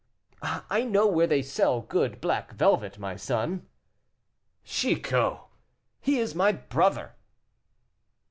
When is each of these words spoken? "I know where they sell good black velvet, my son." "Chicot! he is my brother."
"I 0.41 0.83
know 0.83 1.05
where 1.05 1.27
they 1.27 1.43
sell 1.43 1.81
good 1.81 2.19
black 2.21 2.53
velvet, 2.53 2.97
my 2.97 3.15
son." 3.15 3.67
"Chicot! 4.63 5.41
he 5.99 6.17
is 6.17 6.33
my 6.33 6.51
brother." 6.51 7.13